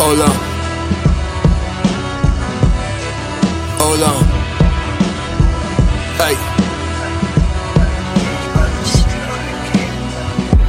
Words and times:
Hold 0.00 0.20
on. 0.20 0.36
Hold 3.76 4.02
on. 4.02 4.24
Hey. 6.16 6.36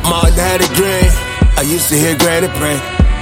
Martin 0.03 0.33
had 0.33 0.59
a 0.59 0.67
dream. 0.75 1.11
I 1.57 1.61
used 1.61 1.87
to 1.89 1.95
hear 1.95 2.17
Granny 2.17 2.49
pray. 2.59 2.75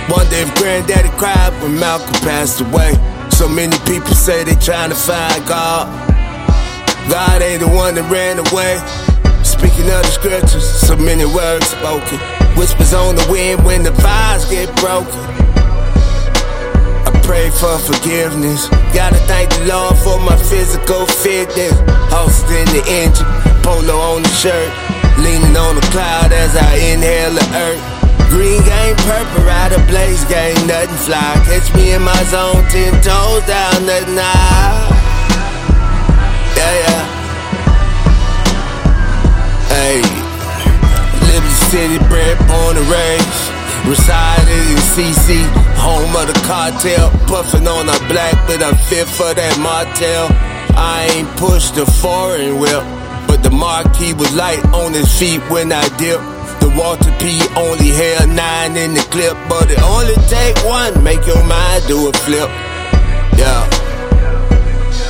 Wonder 0.09 0.35
if 0.37 0.55
Granddaddy 0.55 1.09
cried 1.09 1.53
when 1.61 1.79
Malcolm 1.79 2.11
passed 2.25 2.59
away. 2.59 2.95
So 3.29 3.47
many 3.47 3.77
people 3.85 4.15
say 4.15 4.43
they 4.43 4.55
trying 4.55 4.89
to 4.89 4.95
find 4.95 5.45
God. 5.47 5.85
God 7.07 7.43
ain't 7.43 7.61
the 7.61 7.67
one 7.67 7.93
that 7.93 8.09
ran 8.09 8.39
away. 8.39 8.81
Speaking 9.43 9.85
of 9.93 10.01
the 10.01 10.11
scriptures, 10.11 10.65
so 10.65 10.95
many 10.95 11.25
words 11.25 11.67
spoken. 11.67 12.17
Whispers 12.57 12.95
on 12.95 13.15
the 13.15 13.27
wind 13.29 13.63
when 13.63 13.83
the 13.83 13.91
vines 13.91 14.49
get 14.49 14.75
broken. 14.77 15.48
Pray 17.29 17.51
for 17.51 17.77
forgiveness. 17.77 18.69
Gotta 18.91 19.21
thank 19.29 19.53
the 19.53 19.69
Lord 19.69 19.95
for 20.01 20.17
my 20.17 20.35
physical 20.35 21.05
fitness. 21.05 21.77
Hosted 22.09 22.49
in 22.57 22.65
the 22.73 22.81
engine, 22.89 23.29
polo 23.61 24.17
on 24.17 24.23
the 24.23 24.33
shirt. 24.33 24.73
Leaning 25.21 25.55
on 25.55 25.75
the 25.75 25.85
cloud 25.93 26.33
as 26.33 26.57
I 26.57 26.73
inhale 26.89 27.37
the 27.37 27.45
earth. 27.53 27.85
Green 28.33 28.57
game, 28.65 28.95
purple 29.05 29.45
rider, 29.45 29.77
blaze 29.85 30.25
game, 30.25 30.57
nothing 30.65 30.97
fly. 31.05 31.37
Catch 31.45 31.69
me 31.75 31.93
in 31.93 32.01
my 32.01 32.17
zone, 32.33 32.65
ten 32.65 32.97
toes 33.05 33.45
down, 33.45 33.85
nothing 33.85 34.17
high. 34.17 34.89
Yeah, 36.57 36.73
yeah. 36.81 37.03
Hey, 39.69 40.01
Liberty 41.29 41.61
City, 41.69 41.99
bred, 42.09 42.39
born 42.49 42.75
and 42.75 42.89
raised. 42.89 43.48
Resided 43.89 44.69
in 44.69 44.77
CC, 44.93 45.41
home 45.73 46.13
of 46.13 46.29
the 46.29 46.39
cartel. 46.45 47.09
Puffing 47.25 47.67
on 47.67 47.89
a 47.89 47.97
black, 48.05 48.37
but 48.45 48.61
I'm 48.61 48.77
fit 48.85 49.07
for 49.07 49.33
that 49.33 49.57
Martell. 49.57 50.29
I 50.77 51.09
ain't 51.17 51.31
pushed 51.41 51.73
the 51.73 51.89
foreign 51.97 52.61
whip, 52.61 52.85
but 53.25 53.41
the 53.41 53.49
marquee 53.49 54.13
was 54.13 54.29
light 54.35 54.61
on 54.77 54.93
his 54.93 55.09
feet 55.17 55.41
when 55.49 55.73
I 55.73 55.81
dipped. 55.97 56.21
The 56.61 56.69
Walther 56.77 57.09
P 57.17 57.41
only 57.57 57.89
held 57.89 58.29
nine 58.29 58.77
in 58.77 58.93
the 58.93 59.01
clip, 59.09 59.33
but 59.49 59.65
it 59.73 59.81
only 59.81 60.13
take 60.29 60.53
one, 60.69 60.93
make 61.01 61.25
your 61.25 61.41
mind 61.49 61.81
do 61.89 62.09
a 62.09 62.13
flip. 62.13 62.45
Yeah. 63.41 63.65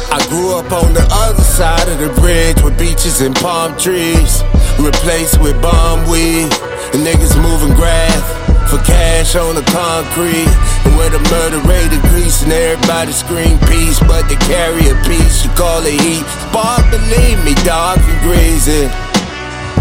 I 0.08 0.24
grew 0.32 0.56
up 0.56 0.72
on 0.72 0.96
the 0.96 1.04
other 1.12 1.44
side 1.44 1.90
of 1.92 2.00
the 2.00 2.16
bridge 2.22 2.64
with 2.64 2.80
beaches 2.80 3.20
and 3.20 3.36
palm 3.36 3.76
trees, 3.76 4.40
replaced 4.80 5.36
with 5.44 5.60
bomb 5.62 6.08
weed. 6.08 6.48
And 6.96 7.04
niggas 7.06 7.36
moving 7.44 7.76
grass 7.76 8.39
for 8.70 8.78
cash 8.86 9.36
on 9.36 9.58
the 9.58 9.66
concrete. 9.74 10.54
And 10.86 10.94
where 10.94 11.10
the 11.10 11.20
murder 11.34 11.60
rate 11.66 11.90
increase 11.90 12.46
and 12.46 12.54
everybody 12.54 13.12
scream 13.12 13.58
peace, 13.66 14.00
but 14.06 14.30
they 14.30 14.38
carry 14.46 14.86
a 14.94 14.96
piece, 15.10 15.44
you 15.44 15.50
call 15.58 15.82
it 15.82 15.98
heat. 15.98 16.24
Spark, 16.48 16.86
believe 16.94 17.42
me, 17.44 17.58
dark 17.66 17.98
and 17.98 18.20
greasy. 18.22 18.86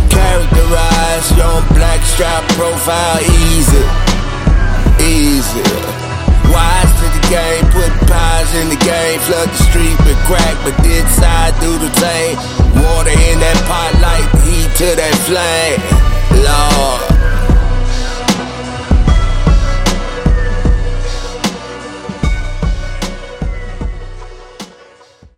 Characterized, 0.09 1.37
young 1.37 1.63
black 1.77 2.01
strap 2.09 2.43
profile, 2.57 3.21
easy, 3.53 3.85
easy. 5.05 5.69
Wise 6.49 6.93
to 6.97 7.07
the 7.13 7.25
game, 7.29 7.65
put 7.77 7.93
pies 8.09 8.51
in 8.57 8.73
the 8.73 8.81
game, 8.81 9.21
flood 9.29 9.49
the 9.53 9.61
street 9.69 9.99
with 10.09 10.17
crack, 10.25 10.57
but 10.65 10.75
did 10.83 11.05
side 11.13 11.53
do 11.61 11.77
the 11.77 11.93
same. 12.01 12.37
Water 12.73 13.13
in 13.13 13.37
that 13.37 13.59
pot 13.69 13.93
like 14.01 14.25
heat 14.49 14.71
to 14.81 14.97
that 14.97 15.15
flame. 15.29 15.98